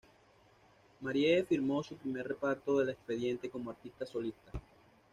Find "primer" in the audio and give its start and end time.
1.95-2.27